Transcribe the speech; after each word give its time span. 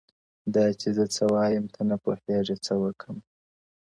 دا 0.53 0.65
چي 0.79 0.89
زه 0.97 1.05
څه 1.15 1.23
وايم- 1.33 1.71
ته 1.73 1.81
نه 1.89 1.95
پوهېږې- 2.03 2.61
څه 2.65 2.73
وکمه- 2.83 3.23